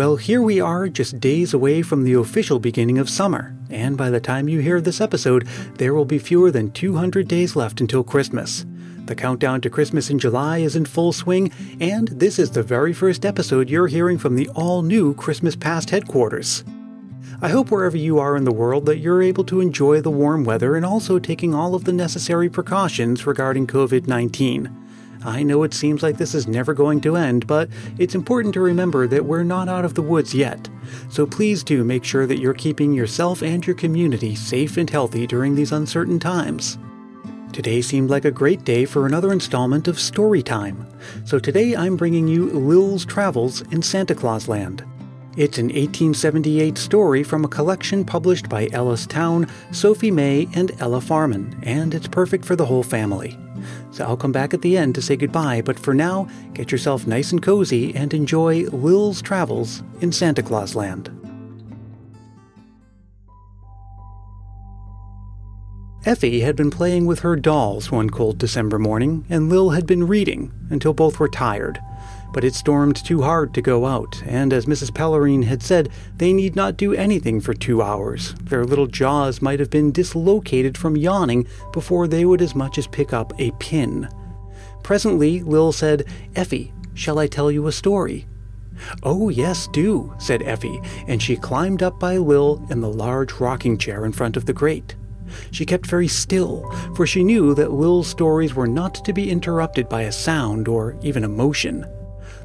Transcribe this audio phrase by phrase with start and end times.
[0.00, 4.08] Well, here we are, just days away from the official beginning of summer, and by
[4.08, 8.02] the time you hear this episode, there will be fewer than 200 days left until
[8.02, 8.64] Christmas.
[9.04, 12.94] The countdown to Christmas in July is in full swing, and this is the very
[12.94, 16.64] first episode you're hearing from the all new Christmas Past headquarters.
[17.42, 20.44] I hope wherever you are in the world that you're able to enjoy the warm
[20.44, 24.89] weather and also taking all of the necessary precautions regarding COVID 19.
[25.24, 28.60] I know it seems like this is never going to end, but it's important to
[28.60, 30.68] remember that we're not out of the woods yet.
[31.10, 35.26] So please do make sure that you're keeping yourself and your community safe and healthy
[35.26, 36.78] during these uncertain times.
[37.52, 40.86] Today seemed like a great day for another installment of Story Time.
[41.24, 44.84] So today I'm bringing you Lil's Travels in Santa Claus Land.
[45.40, 51.00] It's an 1878 story from a collection published by Ellis Towne, Sophie May, and Ella
[51.00, 53.38] Farman, and it's perfect for the whole family.
[53.90, 57.06] So I'll come back at the end to say goodbye, but for now, get yourself
[57.06, 61.08] nice and cozy and enjoy Lil's Travels in Santa Claus Land.
[66.04, 70.06] Effie had been playing with her dolls one cold December morning, and Lil had been
[70.06, 71.80] reading until both were tired
[72.32, 74.92] but it stormed too hard to go out, and as Mrs.
[74.92, 78.34] Pellerine had said, they need not do anything for two hours.
[78.42, 82.86] Their little jaws might have been dislocated from yawning before they would as much as
[82.86, 84.08] pick up a pin.
[84.82, 86.04] Presently, Lil said,
[86.36, 88.26] Effie, shall I tell you a story?
[89.02, 93.76] Oh, yes, do, said Effie, and she climbed up by Lil in the large rocking
[93.76, 94.94] chair in front of the grate.
[95.50, 99.88] She kept very still, for she knew that Lil's stories were not to be interrupted
[99.88, 101.86] by a sound or even a motion.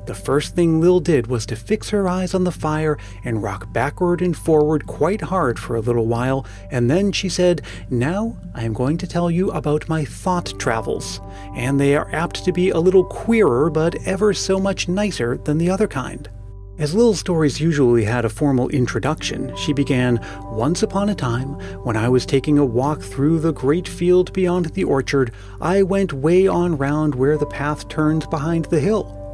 [0.06, 3.74] The first thing Lil did was to fix her eyes on the fire and rock
[3.74, 8.66] backward and forward quite hard for a little while, and then she said, Now I
[8.66, 11.20] am going to tell you about my thought travels,
[11.56, 15.58] and they are apt to be a little queerer but ever so much nicer than
[15.58, 16.30] the other kind.
[16.78, 21.98] As Lil's stories usually had a formal introduction, she began, Once upon a time, when
[21.98, 26.48] I was taking a walk through the great field beyond the orchard, I went way
[26.48, 29.25] on round where the path turns behind the hill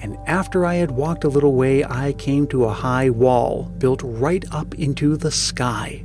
[0.00, 4.00] and after I had walked a little way, I came to a high wall built
[4.04, 6.04] right up into the sky.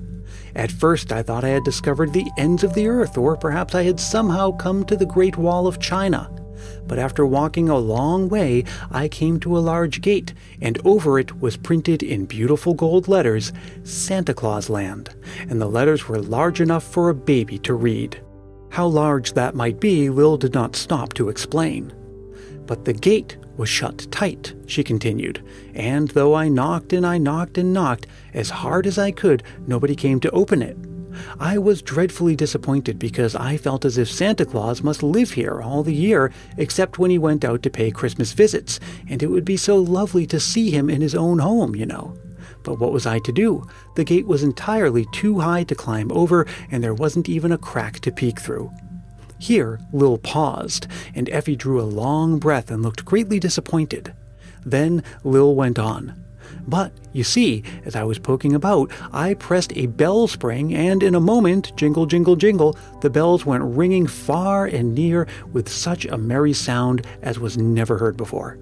[0.56, 3.84] At first, I thought I had discovered the ends of the earth, or perhaps I
[3.84, 6.30] had somehow come to the Great Wall of China.
[6.88, 11.42] But after walking a long way, I came to a large gate, and over it
[11.42, 13.52] was printed in beautiful gold letters,
[13.84, 15.10] Santa Claus Land,
[15.50, 18.22] and the letters were large enough for a baby to read.
[18.70, 21.94] How large that might be, Lil did not stop to explain.
[22.66, 25.44] But the gate was shut tight, she continued,
[25.74, 29.96] and though I knocked and I knocked and knocked as hard as I could, nobody
[29.96, 30.78] came to open it.
[31.40, 35.84] I was dreadfully disappointed because I felt as if Santa Claus must live here all
[35.84, 39.58] the year except when he went out to pay Christmas visits, and it would be
[39.58, 42.18] so lovely to see him in his own home, you know.
[42.64, 43.68] But what was I to do?
[43.96, 48.00] The gate was entirely too high to climb over, and there wasn't even a crack
[48.02, 48.72] to peek through.
[49.44, 54.14] Here, Lil paused, and Effie drew a long breath and looked greatly disappointed.
[54.66, 56.16] Then Lil went on.
[56.66, 61.14] But, you see, as I was poking about, I pressed a bell spring, and in
[61.14, 66.18] a moment, jingle, jingle, jingle, the bells went ringing far and near with such a
[66.18, 68.58] merry sound as was never heard before.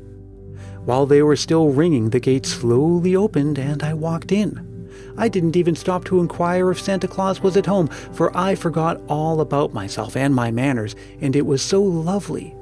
[0.85, 4.70] While they were still ringing, the gate slowly opened, and I walked in.
[5.17, 9.01] I didn't even stop to inquire if Santa Claus was at home, for I forgot
[9.07, 12.55] all about myself and my manners, and it was so lovely.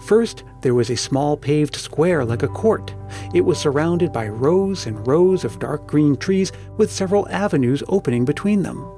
[0.00, 2.94] First, there was a small paved square like a court.
[3.34, 8.24] It was surrounded by rows and rows of dark green trees with several avenues opening
[8.24, 8.90] between them.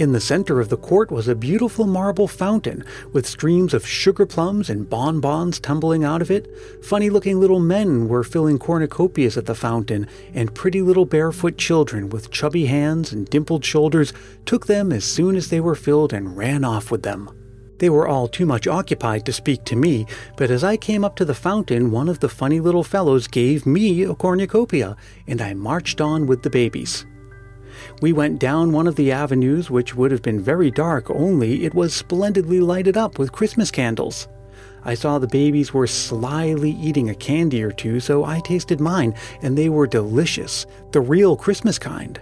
[0.00, 4.24] In the center of the court was a beautiful marble fountain with streams of sugar
[4.24, 6.50] plums and bonbons tumbling out of it.
[6.82, 12.08] Funny looking little men were filling cornucopias at the fountain, and pretty little barefoot children
[12.08, 14.14] with chubby hands and dimpled shoulders
[14.46, 17.28] took them as soon as they were filled and ran off with them.
[17.76, 20.06] They were all too much occupied to speak to me,
[20.38, 23.66] but as I came up to the fountain, one of the funny little fellows gave
[23.66, 24.96] me a cornucopia,
[25.26, 27.04] and I marched on with the babies.
[28.00, 31.74] We went down one of the avenues, which would have been very dark, only it
[31.74, 34.26] was splendidly lighted up with Christmas candles.
[34.82, 39.14] I saw the babies were slyly eating a candy or two, so I tasted mine,
[39.42, 42.18] and they were delicious, the real Christmas kind.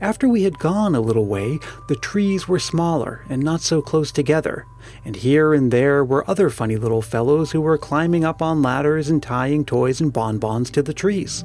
[0.00, 4.10] After we had gone a little way, the trees were smaller and not so close
[4.10, 4.66] together,
[5.04, 9.08] and here and there were other funny little fellows who were climbing up on ladders
[9.08, 11.44] and tying toys and bonbons to the trees.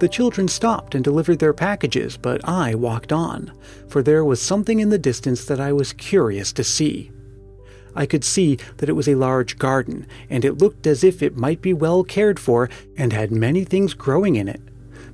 [0.00, 3.52] The children stopped and delivered their packages, but I walked on,
[3.86, 7.10] for there was something in the distance that I was curious to see.
[7.94, 11.36] I could see that it was a large garden, and it looked as if it
[11.36, 14.60] might be well cared for and had many things growing in it.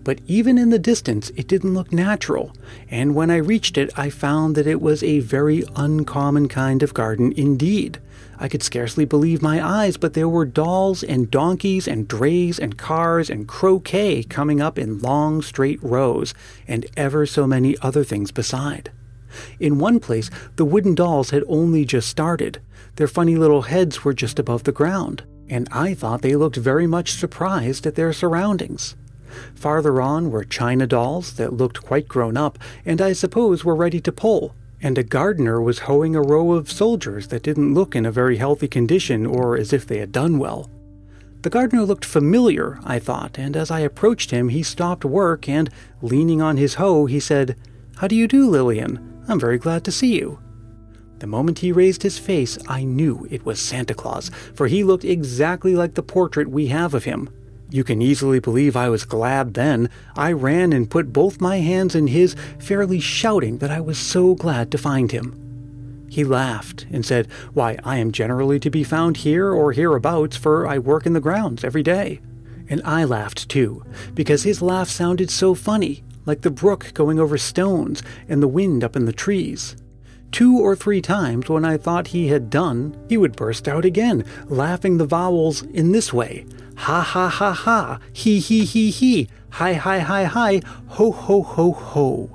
[0.06, 2.52] but even in the distance it didn't look natural,
[2.88, 6.94] and when I reached it I found that it was a very uncommon kind of
[6.94, 7.98] garden indeed.
[8.38, 12.76] I could scarcely believe my eyes, but there were dolls and donkeys and drays and
[12.76, 16.34] cars and croquet coming up in long straight rows,
[16.68, 18.90] and ever so many other things beside.
[19.60, 22.60] In one place, the wooden dolls had only just started.
[22.96, 26.86] Their funny little heads were just above the ground, and I thought they looked very
[26.86, 28.96] much surprised at their surroundings.
[29.54, 34.00] Farther on were china dolls that looked quite grown up, and I suppose were ready
[34.00, 38.06] to pull, and a gardener was hoeing a row of soldiers that didn't look in
[38.06, 40.70] a very healthy condition or as if they had done well.
[41.42, 45.70] The gardener looked familiar, I thought, and as I approached him, he stopped work and,
[46.02, 47.56] leaning on his hoe, he said,
[47.96, 49.22] How do you do, Lillian?
[49.28, 50.40] I'm very glad to see you.
[51.18, 55.04] The moment he raised his face, I knew it was Santa Claus, for he looked
[55.04, 57.30] exactly like the portrait we have of him.
[57.76, 59.90] You can easily believe I was glad then.
[60.16, 64.34] I ran and put both my hands in his, fairly shouting that I was so
[64.34, 66.06] glad to find him.
[66.08, 70.66] He laughed and said, Why, I am generally to be found here or hereabouts, for
[70.66, 72.22] I work in the grounds every day.
[72.70, 73.84] And I laughed too,
[74.14, 78.84] because his laugh sounded so funny, like the brook going over stones and the wind
[78.84, 79.76] up in the trees.
[80.32, 84.24] Two or three times, when I thought he had done, he would burst out again,
[84.46, 86.46] laughing the vowels in this way
[86.76, 91.72] Ha ha ha ha, he he he he, hi hi hi hi, ho ho ho
[91.72, 92.30] ho.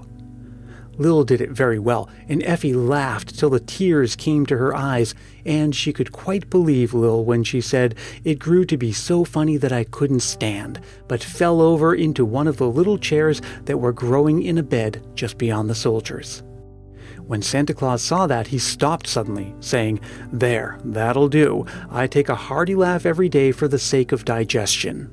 [0.98, 5.16] Lil did it very well, and Effie laughed till the tears came to her eyes,
[5.46, 9.58] and she could quite believe Lil when she said it grew to be so funny
[9.58, 13.94] that I couldn't stand, but fell over into one of the little chairs that were
[13.94, 16.44] growing in a bed just beyond the soldiers.
[17.32, 20.02] When Santa Claus saw that, he stopped suddenly, saying,
[20.34, 21.66] There, that'll do.
[21.90, 25.10] I take a hearty laugh every day for the sake of digestion.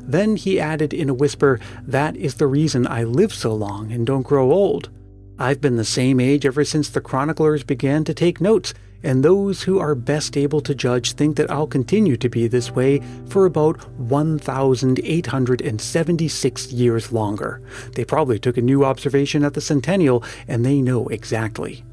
[0.00, 4.06] Then he added in a whisper, That is the reason I live so long and
[4.06, 4.90] don't grow old.
[5.36, 8.72] I've been the same age ever since the chroniclers began to take notes,
[9.04, 12.72] and those who are best able to judge think that I'll continue to be this
[12.72, 17.62] way for about 1,876 years longer.
[17.94, 21.84] They probably took a new observation at the centennial, and they know exactly.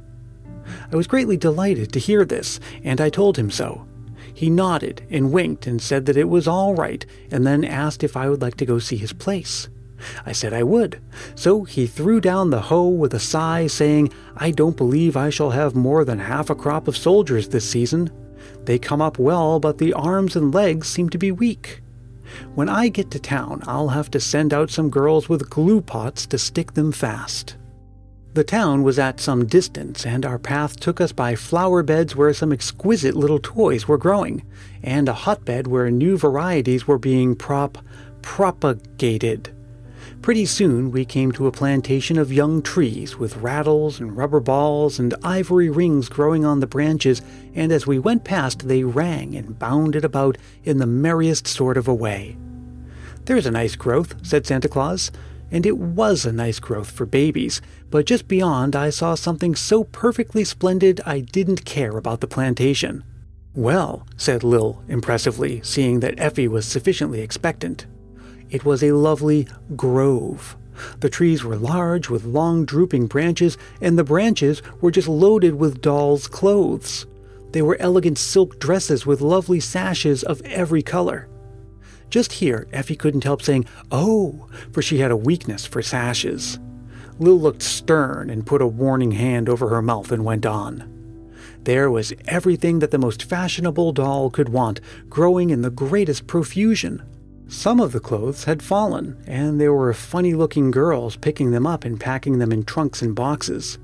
[0.91, 3.85] I was greatly delighted to hear this, and I told him so.
[4.33, 8.15] He nodded and winked and said that it was all right, and then asked if
[8.15, 9.69] I would like to go see his place.
[10.25, 11.01] I said I would.
[11.35, 15.51] So he threw down the hoe with a sigh, saying, I don't believe I shall
[15.51, 18.11] have more than half a crop of soldiers this season.
[18.65, 21.81] They come up well, but the arms and legs seem to be weak.
[22.55, 26.25] When I get to town, I'll have to send out some girls with glue pots
[26.27, 27.57] to stick them fast.
[28.33, 32.33] The town was at some distance, and our path took us by flower beds where
[32.33, 34.43] some exquisite little toys were growing,
[34.81, 37.77] and a hotbed where new varieties were being prop
[38.21, 39.53] propagated.
[40.21, 44.99] Pretty soon we came to a plantation of young trees with rattles and rubber balls
[44.99, 47.23] and ivory rings growing on the branches,
[47.55, 51.87] and as we went past they rang and bounded about in the merriest sort of
[51.87, 52.37] a way.
[53.25, 55.11] There's a nice growth, said Santa Claus,
[55.49, 57.59] and it was a nice growth for babies,
[57.89, 63.03] but just beyond I saw something so perfectly splendid I didn't care about the plantation.
[63.55, 67.87] Well, said Lil impressively, seeing that Effie was sufficiently expectant.
[68.51, 70.57] It was a lovely grove.
[70.99, 75.81] The trees were large with long drooping branches, and the branches were just loaded with
[75.81, 77.05] dolls' clothes.
[77.53, 81.29] They were elegant silk dresses with lovely sashes of every color.
[82.09, 86.59] Just here, Effie couldn't help saying, Oh, for she had a weakness for sashes.
[87.19, 90.91] Lil looked stern and put a warning hand over her mouth and went on.
[91.63, 97.03] There was everything that the most fashionable doll could want, growing in the greatest profusion.
[97.51, 101.83] Some of the clothes had fallen, and there were funny looking girls picking them up
[101.83, 103.77] and packing them in trunks and boxes.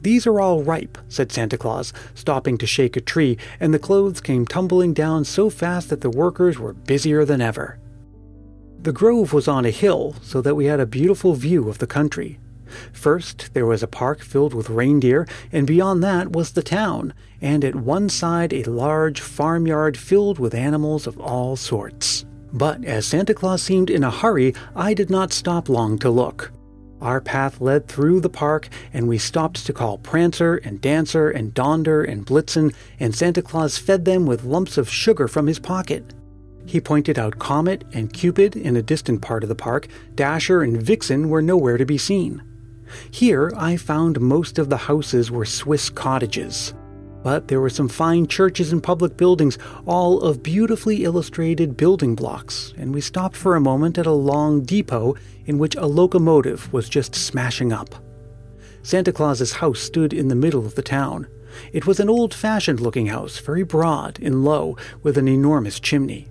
[0.00, 4.22] These are all ripe, said Santa Claus, stopping to shake a tree, and the clothes
[4.22, 7.78] came tumbling down so fast that the workers were busier than ever.
[8.80, 11.86] The grove was on a hill, so that we had a beautiful view of the
[11.86, 12.40] country.
[12.90, 17.66] First, there was a park filled with reindeer, and beyond that was the town, and
[17.66, 22.24] at one side a large farmyard filled with animals of all sorts.
[22.54, 26.52] But as Santa Claus seemed in a hurry, I did not stop long to look.
[27.00, 31.52] Our path led through the park, and we stopped to call Prancer and Dancer and
[31.52, 36.14] Donder and Blitzen, and Santa Claus fed them with lumps of sugar from his pocket.
[36.64, 39.88] He pointed out Comet and Cupid in a distant part of the park.
[40.14, 42.40] Dasher and Vixen were nowhere to be seen.
[43.10, 46.72] Here I found most of the houses were Swiss cottages.
[47.24, 52.74] But there were some fine churches and public buildings, all of beautifully illustrated building blocks,
[52.76, 55.16] and we stopped for a moment at a long depot
[55.46, 57.94] in which a locomotive was just smashing up.
[58.82, 61.26] Santa Claus's house stood in the middle of the town.
[61.72, 66.28] It was an old fashioned looking house, very broad and low, with an enormous chimney.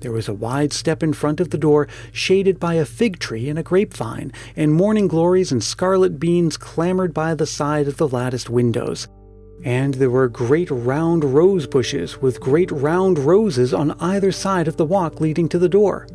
[0.00, 3.48] There was a wide step in front of the door, shaded by a fig tree
[3.48, 8.06] and a grapevine, and morning glories and scarlet beans clambered by the side of the
[8.06, 9.08] latticed windows.
[9.64, 14.76] And there were great round rose bushes with great round roses on either side of
[14.76, 16.06] the walk leading to the door.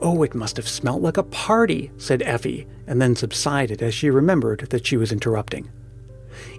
[0.00, 4.10] Oh, it must have smelt like a party, said Effie, and then subsided as she
[4.10, 5.70] remembered that she was interrupting.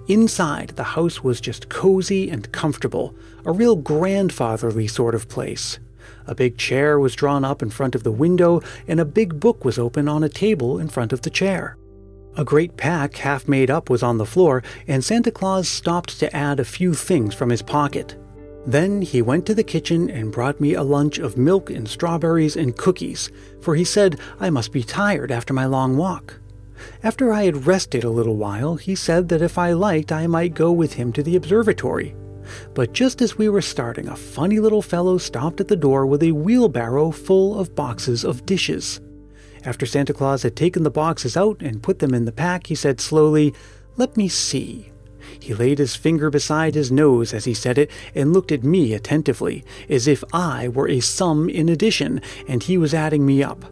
[0.08, 5.80] Inside, the house was just cozy and comfortable, a real grandfatherly sort of place.
[6.28, 9.66] A big chair was drawn up in front of the window, and a big book
[9.66, 11.78] was open on a table in front of the chair.
[12.38, 16.34] A great pack, half made up, was on the floor, and Santa Claus stopped to
[16.36, 18.16] add a few things from his pocket.
[18.66, 22.56] Then he went to the kitchen and brought me a lunch of milk and strawberries
[22.56, 26.40] and cookies, for he said I must be tired after my long walk.
[27.04, 30.54] After I had rested a little while, he said that if I liked, I might
[30.54, 32.16] go with him to the observatory.
[32.74, 36.24] But just as we were starting, a funny little fellow stopped at the door with
[36.24, 39.00] a wheelbarrow full of boxes of dishes.
[39.64, 42.76] After Santa Claus had taken the boxes out and put them in the pack, he
[42.76, 43.54] said slowly,
[43.96, 44.92] Let me see.
[45.40, 48.94] He laid his finger beside his nose as he said it and looked at me
[48.94, 53.66] attentively, as if I were a sum in addition and he was adding me up.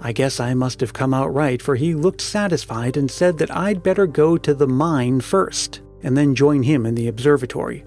[0.00, 3.54] I guess I must have come out right, for he looked satisfied and said that
[3.54, 7.84] I'd better go to the mine first, and then join him in the observatory.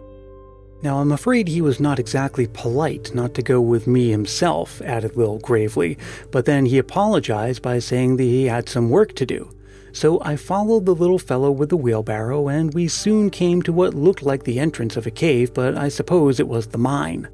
[0.81, 5.17] Now, I'm afraid he was not exactly polite not to go with me himself, added
[5.17, 5.97] Lil gravely,
[6.31, 9.51] but then he apologized by saying that he had some work to do.
[9.91, 13.93] So I followed the little fellow with the wheelbarrow, and we soon came to what
[13.93, 17.27] looked like the entrance of a cave, but I suppose it was the mine.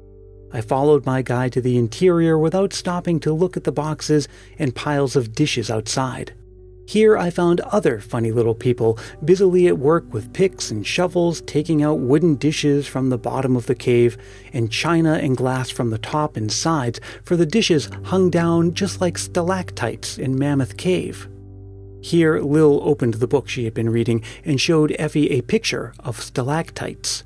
[0.52, 4.26] I followed my guide to the interior without stopping to look at the boxes
[4.58, 6.32] and piles of dishes outside.
[6.88, 11.82] Here I found other funny little people busily at work with picks and shovels, taking
[11.82, 14.16] out wooden dishes from the bottom of the cave
[14.52, 19.00] and china and glass from the top and sides, for the dishes hung down just
[19.00, 21.28] like stalactites in Mammoth Cave.
[22.02, 26.22] Here Lil opened the book she had been reading and showed Effie a picture of
[26.22, 27.24] stalactites.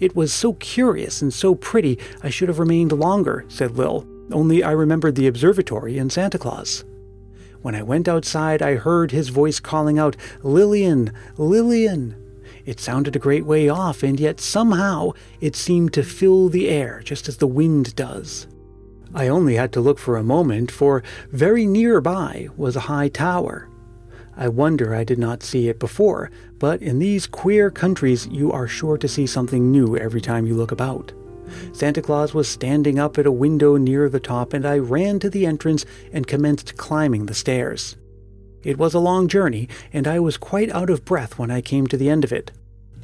[0.00, 4.64] It was so curious and so pretty, I should have remained longer, said Lil, only
[4.64, 6.84] I remembered the observatory and Santa Claus.
[7.66, 12.14] When I went outside, I heard his voice calling out, Lillian, Lillian.
[12.64, 17.02] It sounded a great way off, and yet somehow it seemed to fill the air
[17.04, 18.46] just as the wind does.
[19.12, 23.68] I only had to look for a moment, for very nearby was a high tower.
[24.36, 26.30] I wonder I did not see it before,
[26.60, 30.54] but in these queer countries you are sure to see something new every time you
[30.54, 31.12] look about.
[31.72, 35.30] Santa Claus was standing up at a window near the top, and I ran to
[35.30, 37.96] the entrance and commenced climbing the stairs.
[38.62, 41.86] It was a long journey, and I was quite out of breath when I came
[41.86, 42.50] to the end of it.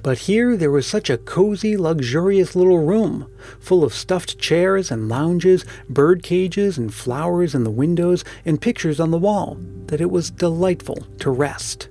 [0.03, 3.31] But here there was such a cozy, luxurious little room,
[3.61, 8.99] full of stuffed chairs and lounges, bird cages and flowers in the windows, and pictures
[8.99, 9.57] on the wall,
[9.87, 11.89] that it was delightful to rest.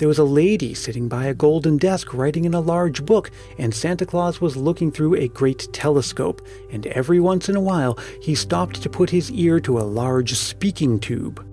[0.00, 3.74] There was a lady sitting by a golden desk writing in a large book, and
[3.74, 6.40] Santa Claus was looking through a great telescope,
[6.72, 10.32] and every once in a while he stopped to put his ear to a large
[10.32, 11.46] speaking tube.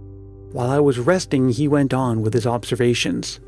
[0.54, 3.42] While I was resting, he went on with his observations.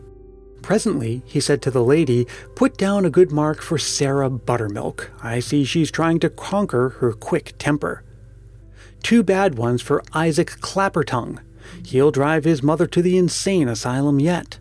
[0.61, 2.27] Presently, he said to the lady,
[2.57, 5.11] Put down a good mark for Sarah Buttermilk.
[5.23, 8.03] I see she's trying to conquer her quick temper.
[9.01, 11.39] Two bad ones for Isaac Clappertongue.
[11.85, 14.59] He'll drive his mother to the insane asylum yet.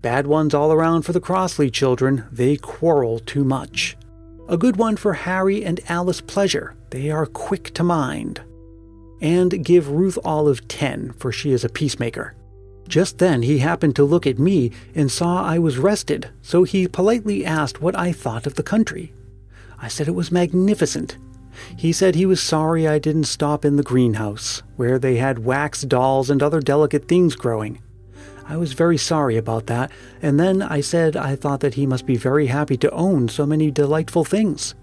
[0.00, 2.24] Bad ones all around for the Crossley children.
[2.30, 3.96] They quarrel too much.
[4.48, 6.74] A good one for Harry and Alice Pleasure.
[6.90, 8.40] They are quick to mind.
[9.20, 12.34] And give Ruth Olive 10, for she is a peacemaker.
[12.86, 16.86] Just then he happened to look at me and saw I was rested, so he
[16.86, 19.12] politely asked what I thought of the country.
[19.80, 21.18] I said it was magnificent.
[21.76, 25.82] He said he was sorry I didn't stop in the greenhouse, where they had wax
[25.82, 27.80] dolls and other delicate things growing.
[28.48, 32.06] I was very sorry about that, and then I said I thought that he must
[32.06, 34.74] be very happy to own so many delightful things.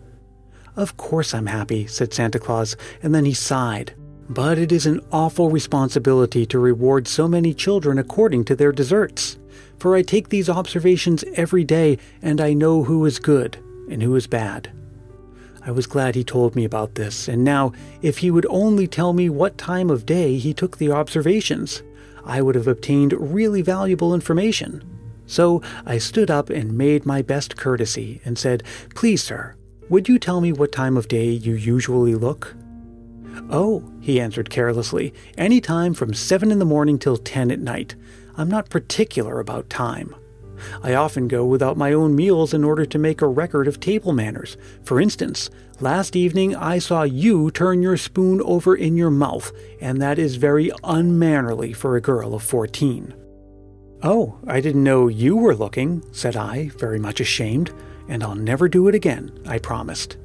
[0.76, 3.96] Of course I'm happy, said Santa Claus, and then he sighed.
[4.30, 9.40] But it is an awful responsibility to reward so many children according to their deserts.
[9.80, 13.58] For I take these observations every day, and I know who is good
[13.90, 14.72] and who is bad.
[15.64, 17.72] I was glad he told me about this, and now,
[18.04, 21.82] if he would only tell me what time of day he took the observations,
[22.26, 24.84] I would have obtained really valuable information.
[25.28, 28.64] So I stood up and made my best courtesy and said,
[28.94, 29.56] Please, sir,
[29.90, 32.56] would you tell me what time of day you usually look?
[33.50, 37.96] Oh, he answered carelessly, any time from seven in the morning till ten at night.
[38.38, 40.16] I'm not particular about time.
[40.84, 44.14] I often go without my own meals in order to make a record of table
[44.14, 44.58] manners.
[44.84, 50.02] For instance, last evening I saw you turn your spoon over in your mouth, and
[50.02, 53.14] that is very unmannerly for a girl of fourteen.
[54.04, 57.74] Oh, I didn't know you were looking, said I, very much ashamed,
[58.08, 60.18] and I'll never do it again, I promised.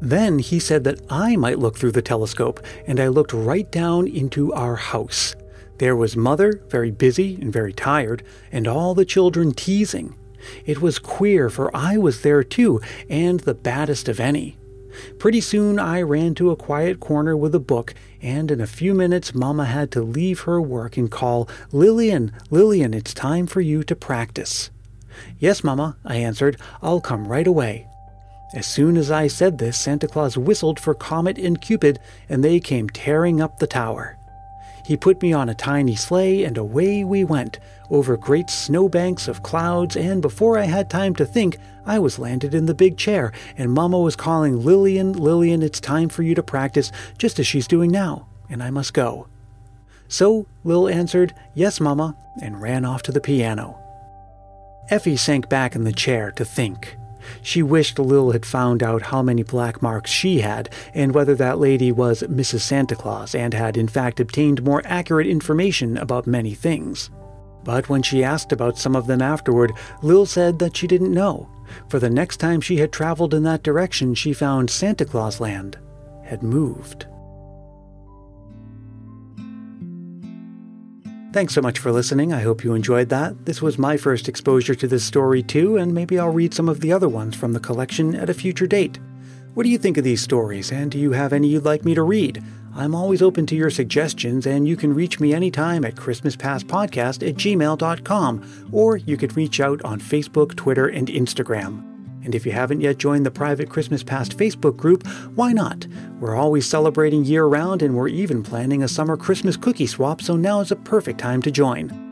[0.00, 4.06] Then he said that I might look through the telescope, and I looked right down
[4.06, 5.34] into our house.
[5.78, 10.14] There was mother, very busy and very tired, and all the children teasing.
[10.64, 14.56] It was queer, for I was there too, and the baddest of any.
[15.18, 18.94] Pretty soon I ran to a quiet corner with a book, and in a few
[18.94, 23.84] minutes Mamma had to leave her work and call, Lillian, Lillian, it's time for you
[23.84, 24.70] to practice.
[25.38, 27.86] Yes, Mamma, I answered, I'll come right away.
[28.54, 32.60] As soon as I said this, Santa Claus whistled for Comet and Cupid, and they
[32.60, 34.16] came tearing up the tower.
[34.86, 37.58] He put me on a tiny sleigh, and away we went,
[37.90, 42.54] over great snowbanks of clouds, and before I had time to think, I was landed
[42.54, 46.42] in the big chair, and Mamma was calling, Lillian, Lillian, it's time for you to
[46.44, 49.26] practice, just as she's doing now, and I must go.
[50.06, 53.80] So Lil answered, Yes, Mamma, and ran off to the piano.
[54.88, 56.96] Effie sank back in the chair to think.
[57.42, 61.58] She wished Lil had found out how many black marks she had, and whether that
[61.58, 62.60] lady was Mrs.
[62.60, 67.10] Santa Claus and had in fact obtained more accurate information about many things.
[67.64, 71.48] But when she asked about some of them afterward, Lil said that she didn't know,
[71.88, 75.78] for the next time she had traveled in that direction, she found Santa Claus Land
[76.24, 77.06] had moved.
[81.36, 82.32] Thanks so much for listening.
[82.32, 83.44] I hope you enjoyed that.
[83.44, 86.80] This was my first exposure to this story, too, and maybe I'll read some of
[86.80, 88.98] the other ones from the collection at a future date.
[89.52, 91.94] What do you think of these stories, and do you have any you'd like me
[91.94, 92.42] to read?
[92.74, 97.34] I'm always open to your suggestions, and you can reach me anytime at ChristmasPastPodcast at
[97.34, 101.95] gmail.com, or you could reach out on Facebook, Twitter, and Instagram.
[102.26, 105.86] And if you haven't yet joined the private Christmas Past Facebook group, why not?
[106.18, 110.34] We're always celebrating year round and we're even planning a summer Christmas cookie swap, so
[110.34, 112.02] now is a perfect time to join.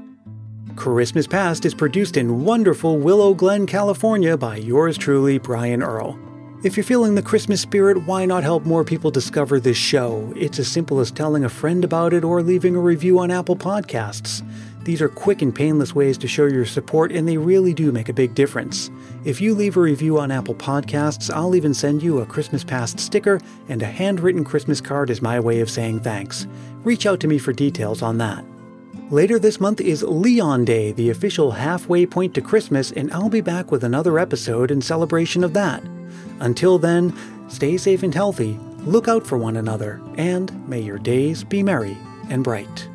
[0.76, 6.16] Christmas Past is produced in wonderful Willow Glen, California by yours truly, Brian Earl.
[6.62, 10.32] If you're feeling the Christmas spirit, why not help more people discover this show?
[10.36, 13.56] It's as simple as telling a friend about it or leaving a review on Apple
[13.56, 14.46] Podcasts.
[14.84, 18.10] These are quick and painless ways to show your support, and they really do make
[18.10, 18.90] a big difference.
[19.24, 23.00] If you leave a review on Apple Podcasts, I'll even send you a Christmas Past
[23.00, 26.46] sticker, and a handwritten Christmas card is my way of saying thanks.
[26.82, 28.44] Reach out to me for details on that.
[29.10, 33.40] Later this month is Leon Day, the official halfway point to Christmas, and I'll be
[33.40, 35.82] back with another episode in celebration of that.
[36.40, 37.14] Until then,
[37.48, 41.96] stay safe and healthy, look out for one another, and may your days be merry
[42.28, 42.88] and bright.